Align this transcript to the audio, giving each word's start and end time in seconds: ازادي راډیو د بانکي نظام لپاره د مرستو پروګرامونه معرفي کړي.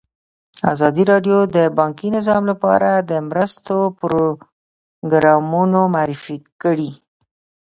ازادي 0.73 1.03
راډیو 1.11 1.37
د 1.55 1.57
بانکي 1.77 2.07
نظام 2.17 2.41
لپاره 2.51 2.89
د 3.09 3.11
مرستو 3.29 3.77
پروګرامونه 3.99 5.79
معرفي 5.95 6.37
کړي. 6.61 6.91